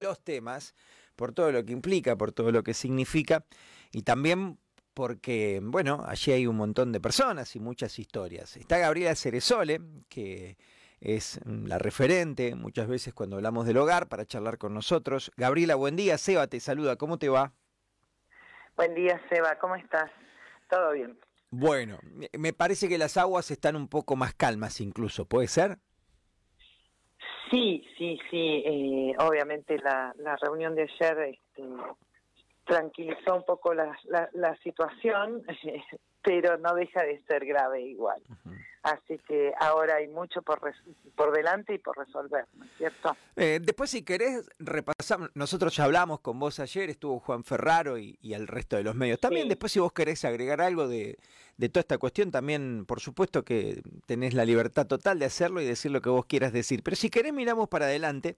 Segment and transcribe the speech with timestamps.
[0.00, 0.74] los temas,
[1.14, 3.44] por todo lo que implica, por todo lo que significa,
[3.92, 4.58] y también
[4.94, 8.56] porque, bueno, allí hay un montón de personas y muchas historias.
[8.56, 10.56] Está Gabriela Ceresole, que
[11.00, 15.30] es la referente muchas veces cuando hablamos del hogar para charlar con nosotros.
[15.36, 16.18] Gabriela, buen día.
[16.18, 16.96] Seba te saluda.
[16.96, 17.54] ¿Cómo te va?
[18.76, 19.58] Buen día, Seba.
[19.58, 20.10] ¿Cómo estás?
[20.68, 21.18] Todo bien.
[21.50, 21.98] Bueno,
[22.32, 25.78] me parece que las aguas están un poco más calmas incluso, ¿puede ser?
[27.50, 28.62] Sí, sí, sí.
[28.64, 31.64] Eh, obviamente la, la reunión de ayer este,
[32.64, 33.98] tranquilizó un poco la,
[34.32, 35.42] la, situación,
[36.22, 38.22] pero no deja de ser grave igual.
[38.82, 40.60] Así que ahora hay mucho por,
[41.14, 43.14] por delante y por resolver, ¿no es cierto?
[43.36, 45.30] Eh, después, si querés, repasamos.
[45.34, 49.20] Nosotros ya hablamos con vos ayer, estuvo Juan Ferraro y, el resto de los medios.
[49.20, 51.18] También, después, si vos querés agregar algo de,
[51.58, 55.66] de, toda esta cuestión, también, por supuesto, que tenés la libertad total de hacerlo y
[55.66, 56.82] decir lo que vos quieras decir.
[56.82, 58.36] Pero si querés, miramos para adelante.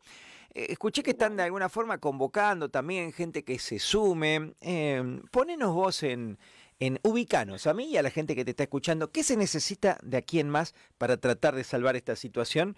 [0.54, 4.54] Eh, escuché que están de alguna forma convocando también gente que se sume.
[4.60, 6.36] Eh, ponenos vos en
[6.84, 9.98] en ubicanos, a mí y a la gente que te está escuchando, ¿qué se necesita
[10.02, 12.74] de aquí en más para tratar de salvar esta situación,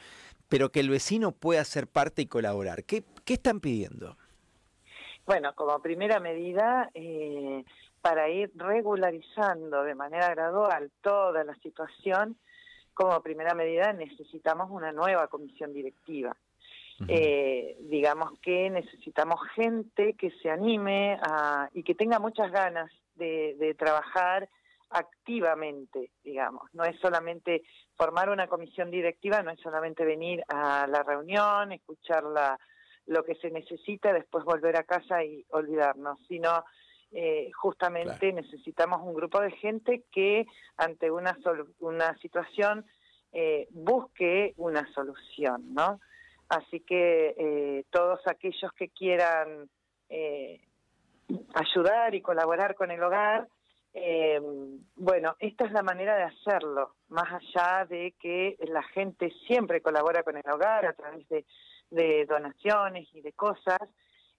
[0.51, 2.85] pero que el vecino pueda ser parte y colaborar?
[2.85, 4.19] ¿Qué, qué están pidiendo?
[5.25, 7.65] Bueno, como primera medida, eh,
[8.03, 12.37] para ir regularizando de manera gradual toda la situación,
[12.93, 16.37] como primera medida necesitamos una nueva comisión directiva.
[17.09, 23.75] Eh, digamos que necesitamos gente que se anime a, y que tenga muchas ganas de,
[23.79, 24.49] trabajar
[24.91, 26.63] activamente, digamos.
[26.73, 27.63] No es solamente
[27.97, 32.59] formar una comisión directiva, no es solamente venir a la reunión, escuchar la,
[33.07, 36.65] lo que se necesita, después volver a casa y olvidarnos, sino
[37.11, 41.37] eh, justamente necesitamos un grupo de gente que ante una,
[41.81, 42.85] una situación
[43.33, 46.01] eh, busque una solución, ¿no?
[46.49, 49.69] Así que eh, todos aquellos que quieran
[51.55, 53.49] ayudar y colaborar con el hogar,
[53.97, 54.41] eh,
[54.97, 60.25] bueno, esta es la manera de hacerlo, más allá de que la gente siempre colabora
[60.25, 63.79] con el hogar a través de, donaciones y de cosas.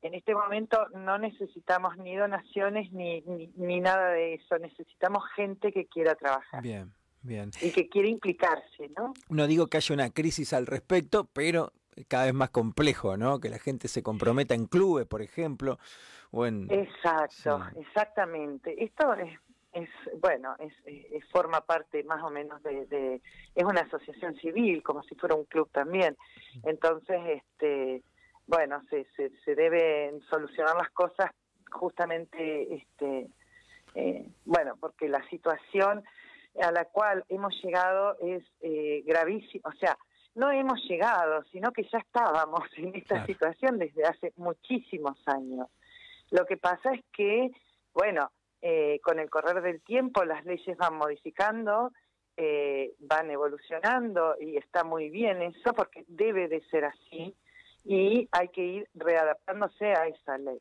[0.02, 3.22] En este momento no necesitamos ni donaciones ni,
[3.56, 6.62] ni, nada de eso, necesitamos gente que quiera trabajar.
[6.62, 7.52] Bien, bien.
[7.62, 9.14] Y que quiere implicarse, ¿no?
[9.30, 11.72] No digo que haya una crisis al respecto, pero
[12.08, 13.40] cada vez más complejo, ¿no?
[13.40, 15.80] Que la gente se comprometa en clubes, por ejemplo,
[16.32, 16.68] o en...
[16.72, 18.84] Exacto, exactamente.
[18.84, 19.40] Esto es,
[19.74, 19.90] es
[20.22, 20.74] bueno, es,
[21.32, 23.22] forma parte más o menos de,
[23.56, 26.18] es una asociación civil, como si fuera un club también.
[26.64, 28.04] Entonces, este,
[28.48, 31.32] bueno, se, se, se deben solucionar las cosas
[31.72, 33.30] justamente, este,
[33.96, 36.04] eh, bueno, porque la situación
[36.62, 39.98] a la cual hemos llegado es eh, gravísima, o sea,
[40.36, 45.68] no hemos llegado, sino que ya estábamos en esta situación desde hace muchísimos años.
[46.32, 47.52] Lo que pasa es que,
[47.94, 48.32] bueno,
[48.62, 51.92] eh, con el correr del tiempo las leyes van modificando,
[52.36, 57.34] eh, van evolucionando y está muy bien eso porque debe de ser así
[57.86, 60.60] y hay que ir readaptándose a esa ley.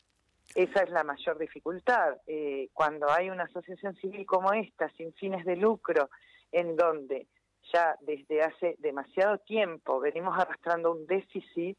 [0.54, 2.18] Esa es la mayor dificultad.
[2.26, 6.10] Eh, cuando hay una asociación civil como esta, sin fines de lucro,
[6.52, 7.26] en donde
[7.72, 11.78] ya desde hace demasiado tiempo venimos arrastrando un déficit,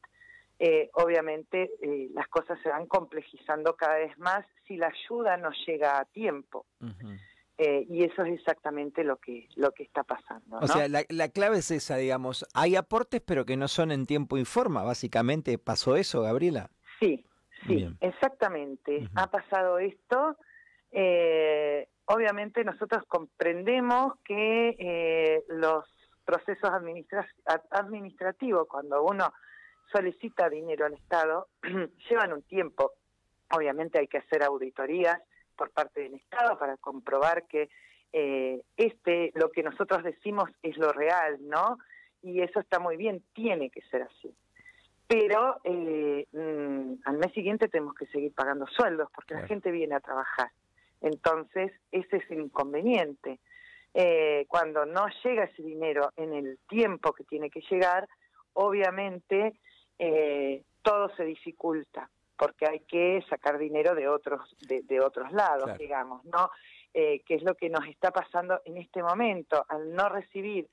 [0.57, 5.51] eh, obviamente eh, las cosas se van complejizando cada vez más si la ayuda no
[5.65, 6.65] llega a tiempo.
[7.57, 10.57] Eh, y eso es exactamente lo que lo que está pasando.
[10.57, 14.37] O sea, la, clave es esa, digamos, hay aportes pero que no son en tiempo
[14.37, 16.69] y forma, básicamente pasó eso, Gabriela.
[16.99, 17.25] Sí,
[17.65, 19.09] sí, exactamente.
[19.15, 20.37] Ha pasado esto.
[20.91, 25.85] Eh, obviamente nosotros comprendemos que eh, los
[26.23, 26.71] procesos
[27.69, 29.33] administrativos, cuando uno
[29.91, 31.47] solicita dinero al Estado,
[32.09, 32.93] llevan un tiempo.
[33.51, 35.21] Obviamente hay que hacer auditorías
[35.55, 37.69] por parte del Estado para comprobar que
[38.11, 41.77] eh, este, lo que nosotros decimos es lo real, ¿no?
[42.21, 44.33] Y eso está muy bien, tiene que ser así.
[45.07, 49.95] Pero eh, mm, al mes siguiente tenemos que seguir pagando sueldos porque la gente viene
[49.95, 50.49] a trabajar.
[51.01, 53.39] Entonces, ese es el inconveniente.
[53.93, 58.07] Eh, cuando no llega ese dinero en el tiempo que tiene que llegar,
[58.53, 59.59] obviamente
[59.97, 66.25] eh, todo se dificulta porque hay que sacar dinero de otros de, otros lados, digamos,
[66.25, 66.49] ¿no?
[66.93, 70.67] Eh, que es lo que nos está pasando en este momento al no recibir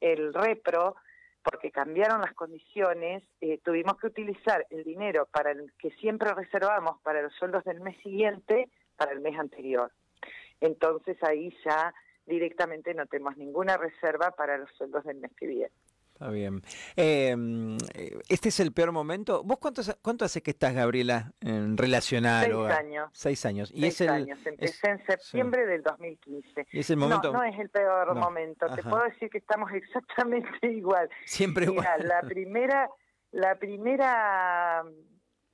[0.00, 0.96] el repro
[1.42, 7.00] porque cambiaron las condiciones, eh, tuvimos que utilizar el dinero para el que siempre reservamos
[7.02, 9.92] para los sueldos del mes siguiente para el mes anterior.
[10.60, 11.94] Entonces ahí ya
[12.26, 15.72] directamente no tenemos ninguna reserva para los sueldos del mes que viene.
[16.16, 16.62] Está bien.
[16.96, 17.76] Em,
[18.30, 19.42] este es el peor momento.
[19.44, 22.46] ¿Vos cuánto, cuánto hace que estás, Gabriela, en relacionar?
[22.46, 23.10] Seis años.
[23.12, 23.70] Seis años.
[23.74, 24.38] ¿Y Seis años.
[24.46, 26.68] Empecé en septiembre del 2015.
[26.72, 27.32] ¿Y es el momento?
[27.32, 28.66] No, no es el peor momento.
[28.74, 31.10] Te puedo decir que estamos exactamente igual.
[31.26, 32.08] Siempre igual.
[32.08, 32.88] la primera,
[33.32, 34.84] la primera,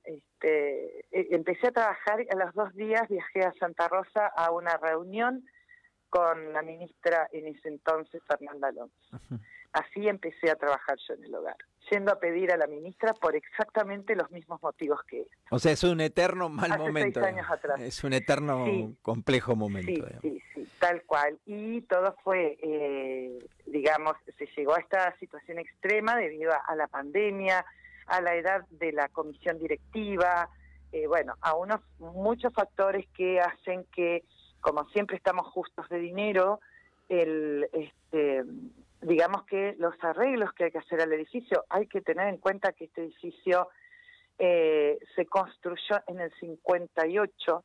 [0.03, 4.77] este, e, empecé a trabajar a los dos días viajé a Santa Rosa a una
[4.77, 5.45] reunión
[6.09, 9.19] con la ministra en ese entonces, Fernanda Alonso.
[9.73, 11.57] Así empecé a trabajar yo en el hogar,
[11.89, 15.27] yendo a pedir a la ministra por exactamente los mismos motivos que él.
[15.49, 17.19] O sea, es un eterno mal Hace momento.
[17.19, 17.81] Seis años atrás.
[17.81, 20.07] Es un eterno complejo momento.
[20.21, 21.39] Sí, sí, sí, tal cual.
[21.47, 27.65] Y todo fue, eh, digamos, se llegó a esta situación extrema debido a, la pandemia,
[28.07, 30.49] a la edad de la comisión directiva,
[30.91, 34.23] eh, bueno, a unos muchos factores que hacen que,
[34.61, 36.59] como siempre estamos justos de dinero,
[37.09, 38.43] el este,
[39.01, 42.73] digamos que los arreglos que hay que hacer al edificio, hay que tener en cuenta
[42.73, 43.69] que este edificio
[44.39, 47.63] eh, se construyó en el 58,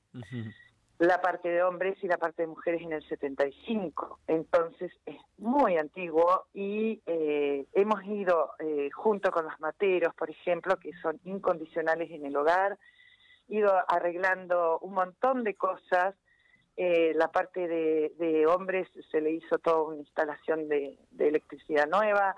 [0.98, 5.76] la parte de hombres y la parte de mujeres en el 75, entonces es muy
[5.76, 12.10] antiguo y eh, hemos ido eh, junto con los materos, por ejemplo, que son incondicionales
[12.10, 12.78] en el hogar,
[13.48, 16.14] ido arreglando un montón de cosas
[16.80, 22.36] eh, la parte de, hombres se le hizo toda una instalación de, electricidad nueva.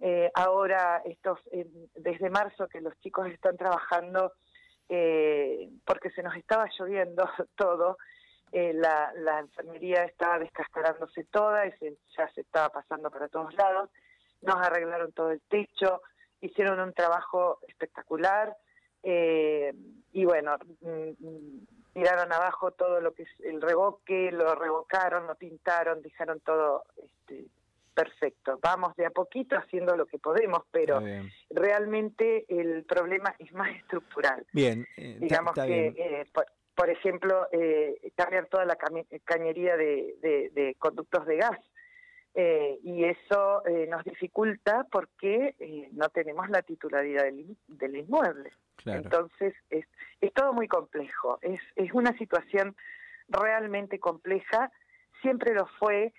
[0.00, 1.38] Eh, ahora, estos,
[1.94, 4.32] desde marzo que los chicos están trabajando,
[4.92, 7.24] eh, porque se nos estaba lloviendo
[7.56, 7.96] todo,
[8.52, 11.72] la, enfermería estaba descascarándose toda y
[12.18, 13.88] ya se estaba pasando para todos lados.
[14.42, 16.02] Nos arreglaron todo el techo,
[16.40, 18.56] hicieron un trabajo espectacular.
[19.04, 21.62] y bueno, mm,
[21.92, 27.46] tiraron abajo todo lo que es el revoque, lo revocaron, lo pintaron, dejaron todo este,
[27.94, 28.58] perfecto.
[28.62, 31.00] Vamos de a poquito haciendo lo que podemos, pero
[31.50, 34.46] realmente el problema es más estructural.
[34.52, 36.26] Bien, eh, digamos que, eh,
[36.74, 38.76] por, ejemplo, eh, cambiar toda la
[39.24, 41.60] cañería de, conductos de gas.
[42.82, 45.54] y eso nos dificulta porque
[45.92, 48.52] no tenemos la titularidad del, del inmueble.
[48.86, 49.84] Entonces, es,
[50.20, 51.38] es todo muy complejo.
[51.42, 52.74] Es, es una situación
[53.28, 54.72] realmente compleja,
[55.20, 56.12] siempre lo fue,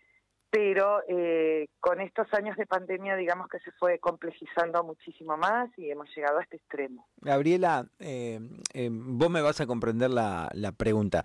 [0.51, 5.89] pero eh, con estos años de pandemia digamos que se fue complejizando muchísimo más y
[5.89, 7.07] hemos llegado a este extremo.
[7.17, 8.39] Gabriela, eh,
[8.73, 11.23] eh, vos me vas a comprender la, la pregunta.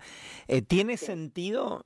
[0.67, 1.83] ¿Tiene sentido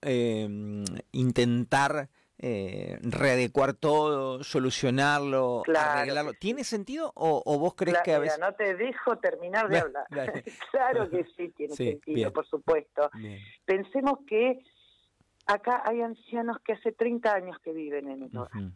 [1.11, 2.09] intentar
[2.43, 6.33] eh, readecuar todo, solucionarlo, arreglarlo.
[6.33, 8.39] ¿Tiene sentido o, vos crees que a veces...
[8.39, 9.77] no te dejo terminar de
[10.09, 10.09] hablar.
[10.71, 13.11] claro que sí tiene sentido, por supuesto.
[13.63, 14.63] Pensemos que
[15.47, 18.71] acá hay ancianos que hace 30 años que viven en el hogar.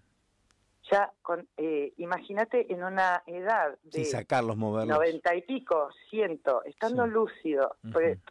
[0.91, 4.95] Ya, con, eh, imagínate en una edad de sacarlos, moverlos.
[4.97, 7.75] 90 y pico, ciento, estando lúcido,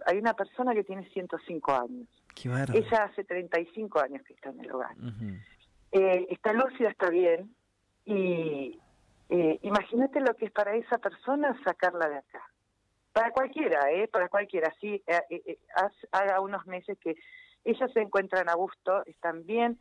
[0.07, 2.09] hay una persona que tiene 105 años
[2.75, 4.95] ella hace 35 años que está en el hogar.
[5.93, 7.55] eh, está lúcida, está bien,
[8.05, 8.79] y
[9.29, 12.43] eh, imagínate lo que es para esa persona sacarla de acá.
[13.13, 14.09] Para cualquiera, ¿eh?
[14.09, 14.75] Para cualquiera.
[14.81, 15.59] Sí, eh,
[16.11, 17.15] haga unos meses que
[17.65, 19.79] ellas se encuentran a gusto, están bien,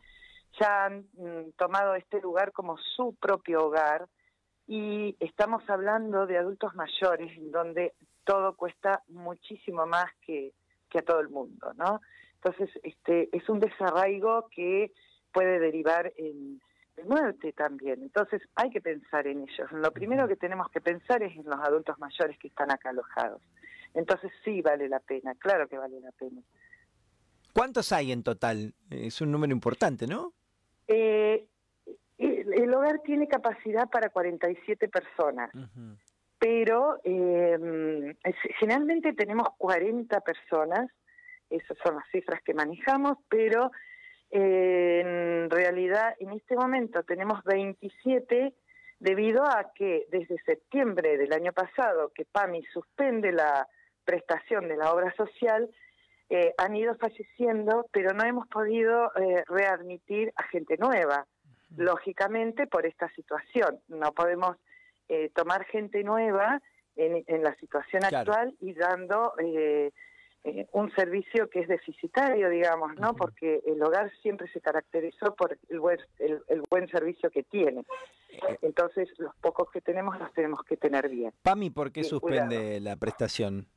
[0.59, 4.07] ya han mm, tomado este lugar como su propio hogar
[4.67, 7.93] y estamos hablando de adultos mayores donde
[8.23, 10.53] todo cuesta muchísimo más que,
[10.89, 11.99] que a todo el mundo, ¿no?
[12.35, 14.91] Entonces, este, es un desarraigo que
[15.31, 16.61] puede derivar en,
[17.05, 18.03] muerte también.
[18.03, 19.71] Entonces, hay que pensar en ellos.
[19.71, 23.41] Lo primero que tenemos que pensar es en los adultos mayores que están acá alojados.
[23.95, 26.39] Entonces, sí vale la pena, claro que vale la pena.
[27.53, 28.73] ¿Cuántos hay en total?
[28.89, 30.33] Es un número importante, ¿no?
[30.87, 31.45] Eh,
[32.17, 35.51] el, hogar tiene capacidad para 47 personas,
[36.39, 38.15] pero eh,
[38.59, 40.89] generalmente tenemos 40 personas
[41.53, 43.71] esas son las cifras que manejamos, pero
[44.31, 45.01] eh,
[45.43, 48.53] en realidad en este momento tenemos 27
[48.99, 53.67] debido a que desde septiembre del año pasado que PAMI suspende la
[54.03, 55.69] prestación de la obra social,
[56.33, 61.27] eh, han ido falleciendo, pero no hemos podido eh, readmitir a gente nueva,
[61.77, 63.79] lógicamente por esta situación.
[63.87, 64.57] No podemos
[65.35, 66.59] tomar gente nueva
[66.95, 69.33] en, la situación actual y dando
[70.45, 73.15] eh, un servicio que es deficitario, digamos, ¿no?
[73.15, 77.85] Porque el hogar siempre se caracterizó por el buen, el, buen servicio que tiene.
[78.29, 81.31] Eh, Entonces, los pocos que tenemos los tenemos que tener bien.
[81.43, 83.67] PAMI, ¿por qué suspende la prestación?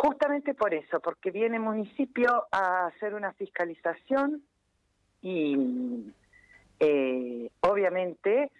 [0.00, 4.42] Justamente por eso, porque viene municipio a hacer una fiscalización
[5.22, 6.12] y
[6.80, 8.52] Eh, obviamente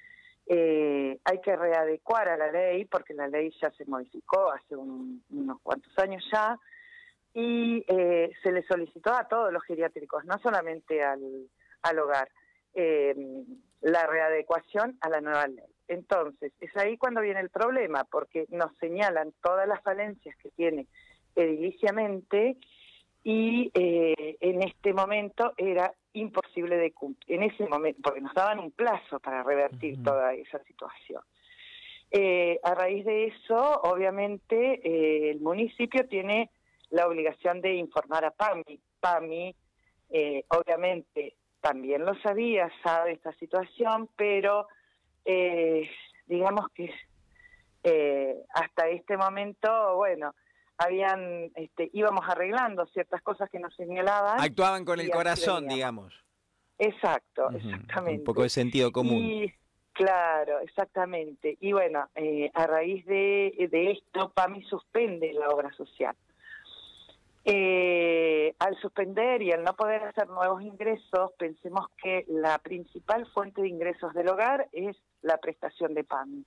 [0.46, 5.60] eh, hay que readecuar a la ley porque la ley ya se modificó hace unos
[5.62, 6.58] cuantos años ya
[7.32, 11.22] y eh, se le solicitó a todos los geriátricos, no solamente al,
[11.82, 12.28] al hogar,
[13.82, 15.72] la readecuación a la nueva ley.
[15.86, 20.88] Entonces, es ahí cuando viene el problema, porque nos señalan todas las falencias que tiene
[21.42, 22.56] ediliciamente
[23.24, 28.58] y eh, en este momento era imposible de cumplir, en ese momento, porque nos daban
[28.58, 31.22] un plazo para revertir toda esa situación.
[32.10, 36.50] Eh, a raíz de eso, obviamente, eh, el municipio tiene
[36.90, 38.80] la obligación de informar a PAMI.
[38.98, 39.54] PAMI,
[40.48, 44.68] obviamente, también lo sabía, sabe esta situación, pero
[46.26, 46.90] digamos que
[48.54, 50.34] hasta este momento, bueno,
[50.78, 54.40] habían este, íbamos arreglando ciertas cosas que nos señalaban.
[54.40, 56.14] Actuaban con el corazón, digamos.
[56.78, 58.20] Exacto, exactamente.
[58.20, 59.24] Un poco de sentido común.
[59.24, 59.52] Y,
[59.92, 61.58] claro, exactamente.
[61.60, 66.14] Y bueno, eh, a raíz de, de esto, PAMI suspende la obra social.
[67.44, 73.62] Eh, al suspender y al no poder hacer nuevos ingresos, pensemos que la principal fuente
[73.62, 76.44] de ingresos del hogar es la prestación de PAMI.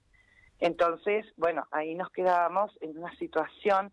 [0.59, 3.91] Entonces, bueno, ahí nos quedábamos en una situación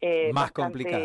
[0.00, 1.04] eh, más complicada.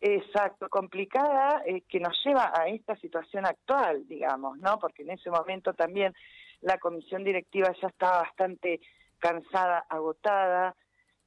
[0.00, 4.78] Exacto, complicada, eh, que nos lleva a esta situación actual, digamos, ¿no?
[4.78, 6.14] Porque en ese momento también
[6.60, 8.80] la comisión directiva ya estaba bastante
[9.18, 10.76] cansada, agotada,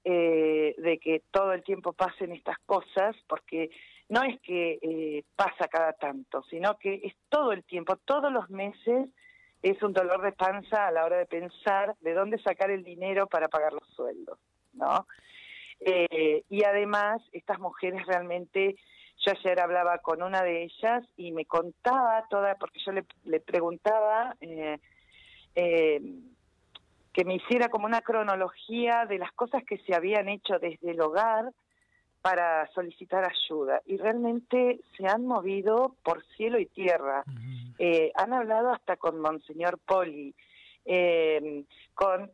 [0.05, 3.69] eh, de que todo el tiempo pasen estas cosas, porque
[4.07, 8.50] no es que eh, pasa cada tanto, sino que es todo el tiempo, todos los
[8.50, 9.09] meses
[9.61, 13.27] es un dolor de panza a la hora de pensar de dónde sacar el dinero
[13.27, 14.39] para pagar los sueldos,
[14.73, 15.05] ¿no?
[15.81, 18.75] Eh, y además, estas mujeres realmente,
[19.25, 23.39] yo ayer hablaba con una de ellas y me contaba toda, porque yo le, le
[23.39, 24.77] preguntaba eh,
[25.55, 26.01] eh,
[27.13, 31.01] que me hiciera como una cronología de las cosas que se habían hecho desde el
[31.01, 31.51] hogar
[32.21, 33.81] para solicitar ayuda.
[33.88, 37.23] Y realmente se han movido por cielo y tierra.
[38.15, 40.35] han hablado hasta con Monseñor Poli,
[41.95, 42.31] con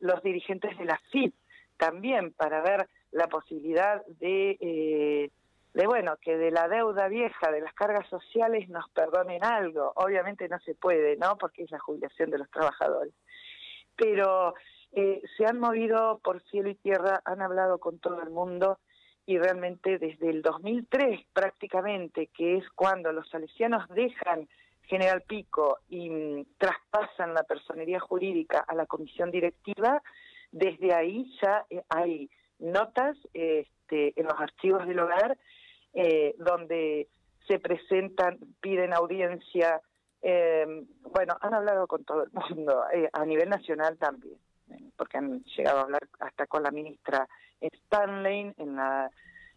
[0.00, 1.34] los dirigentes de la FIP,
[1.76, 5.30] también para ver la posibilidad de, eh,
[5.74, 9.92] de, bueno, que de la deuda vieja, de las cargas sociales nos perdonen algo.
[9.96, 11.36] Obviamente no se puede, ¿no?
[11.38, 13.14] Porque es la jubilación de los trabajadores.
[13.96, 14.54] Pero
[14.92, 18.78] eh, se han movido por cielo y tierra, han hablado con todo el mundo
[19.26, 24.48] y realmente desde el 2003 prácticamente, que es cuando los salesianos dejan
[24.82, 30.02] General Pico y mm, traspasan la personería jurídica a la comisión directiva,
[30.54, 32.30] desde ahí ya eh, hay
[32.60, 35.36] notas este, en los archivos del hogar
[35.92, 37.08] eh, donde
[37.48, 39.80] se presentan, piden audiencia.
[40.22, 44.38] Eh, bueno, han hablado con todo el mundo, a nivel nacional también,
[44.96, 47.28] porque han llegado a hablar hasta con la ministra
[47.60, 49.10] Stanley en la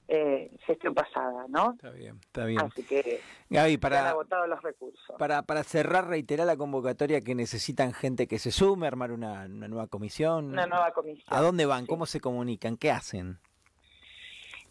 [0.08, 1.74] eh, gestión pasada, ¿no?
[1.74, 2.62] Está bien, está bien.
[2.62, 5.16] Así que Gaby, para, han agotado los recursos.
[5.18, 9.88] Para, para cerrar, reiterar la convocatoria que necesitan gente que se sume, armar una, nueva
[9.88, 10.52] comisión.
[10.52, 11.26] Una nueva comisión.
[11.28, 11.86] ¿A dónde van?
[11.86, 12.78] ¿Cómo se comunican?
[12.78, 13.38] ¿Qué hacen?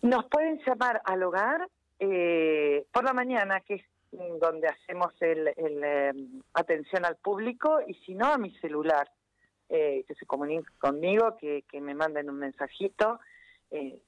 [0.03, 3.85] Nos pueden llamar al hogar eh, por la mañana, que es
[4.41, 9.11] donde hacemos el, el em, atención al público, y si no, a mi celular,
[9.69, 13.21] eh, que se comuniquen conmigo, que, que me manden un mensajito.
[13.71, 13.99] Eh,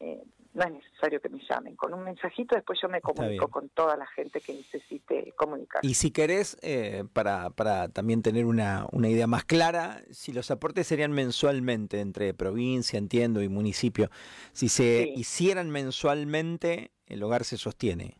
[0.00, 1.76] eh, no es necesario que me llamen.
[1.76, 5.84] Con un mensajito después yo me comunico con toda la gente que necesite comunicar.
[5.84, 10.50] Y si querés, eh, para, para también tener una, una idea más clara, si los
[10.50, 14.10] aportes serían mensualmente entre provincia, entiendo, y municipio,
[14.52, 18.16] si se hicieran mensualmente, el hogar se sostiene.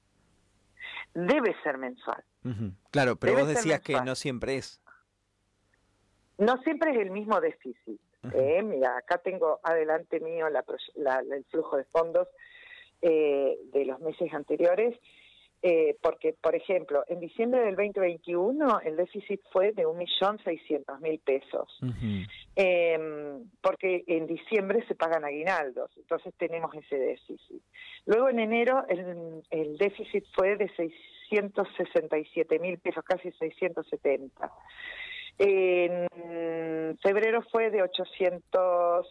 [1.14, 2.25] Debe ser mensual.
[2.90, 4.80] Claro, pero vos decías que no siempre es.
[6.38, 8.00] No siempre es el mismo déficit.
[8.35, 12.29] Eh, mira, acá tengo adelante mío el flujo de fondos
[13.00, 14.99] eh, de los meses anteriores,
[15.62, 21.79] eh, porque, por ejemplo, en diciembre del 2021 el déficit fue de 1.600.000 pesos,
[22.57, 27.62] em, porque en diciembre se pagan aguinaldos, entonces tenemos ese déficit.
[28.07, 30.71] Luego en enero el, el déficit fue de
[31.31, 34.50] 667.000 pesos, casi 670.
[35.42, 39.06] En febrero fue de 800,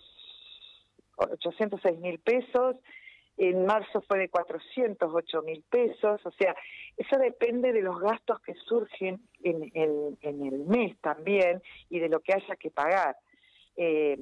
[1.18, 2.76] 806 mil pesos,
[3.36, 6.56] en marzo fue de 408 mil pesos, o sea,
[6.98, 9.72] eso depende de los gastos que surgen en,
[10.22, 13.16] en, el mes también y de lo que haya que pagar.
[13.76, 14.20] Eh,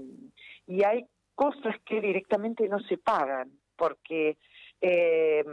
[0.66, 4.38] y hay cosas que directamente no se pagan, porque
[4.80, 5.44] eh,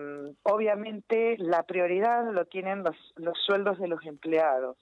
[0.45, 4.77] obviamente la prioridad lo tienen los, los sueldos de los empleados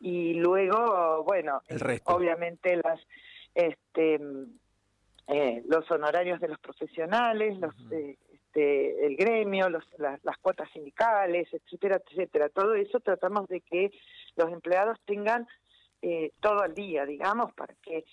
[0.00, 1.62] y luego, bueno,
[2.04, 3.00] obviamente las
[3.54, 4.20] este
[5.28, 11.48] eh, los honorarios de los profesionales, los, eh, este, el gremio, los, las cuotas sindicales,
[11.52, 12.48] etcétera, etcétera.
[12.48, 13.90] Todo eso tratamos de que
[14.36, 15.48] los empleados tengan
[16.00, 18.04] eh, todo al día, digamos, para que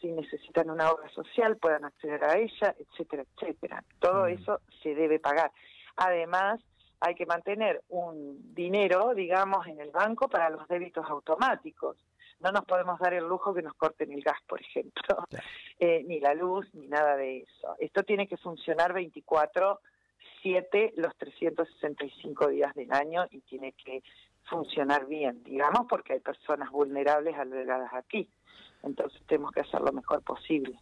[0.00, 3.84] si necesitan una obra social puedan acceder a ella, etcétera, etcétera.
[3.98, 5.52] Todo eso se debe pagar.
[5.96, 6.60] Además,
[7.00, 11.96] hay que mantener un dinero, digamos, en el banco para los débitos automáticos
[12.40, 15.26] no nos podemos dar el lujo que nos corten el gas, por ejemplo,
[15.78, 17.76] eh, ni la luz, ni nada de eso.
[17.78, 19.80] Esto tiene que funcionar 24,
[20.42, 24.02] 7 los 365 días del año y tiene que
[24.50, 28.28] funcionar bien, digamos, porque hay personas vulnerables albergadas aquí.
[28.82, 30.78] Entonces tenemos que hacer lo mejor posible.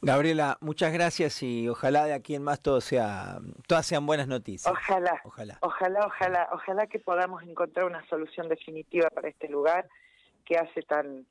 [0.00, 4.70] Gabriela, muchas gracias y ojalá de aquí en más todo sea, todas sean buenas noticias.
[4.70, 9.88] Ojalá, ojalá, ojalá, ojalá, ojalá que podamos encontrar una solución definitiva para este lugar
[10.44, 11.26] que hace tan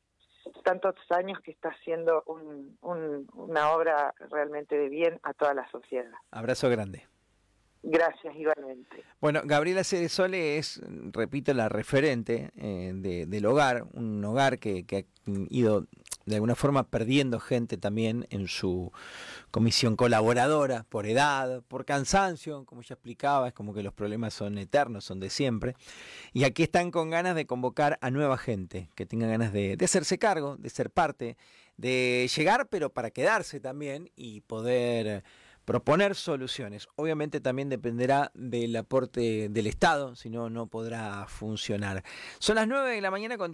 [0.63, 2.23] tantos años que está haciendo
[2.81, 6.11] una obra realmente de bien a toda la sociedad.
[6.31, 7.07] Abrazo grande.
[7.85, 9.03] Gracias, igualmente.
[9.19, 12.93] Bueno, Gabriela Ceresole es, repito, la referente eh,
[13.27, 15.03] del hogar, un hogar que, que, ha
[15.49, 15.85] ido
[16.25, 18.93] de alguna forma perdiendo gente también en su
[19.51, 24.57] comisión colaboradora, por edad, por cansancio, como ya explicaba, es como que los problemas son
[24.57, 25.75] eternos, son de siempre.
[26.31, 29.85] Y aquí están con ganas de convocar a nueva gente, que tenga ganas de, de
[29.85, 31.35] hacerse cargo, de ser parte,
[31.75, 35.25] de llegar, pero para quedarse también y poder
[35.65, 36.87] proponer soluciones.
[36.95, 42.03] Obviamente también dependerá del aporte del Estado, si no, no podrá funcionar.
[42.39, 43.51] Son las 9 de la mañana con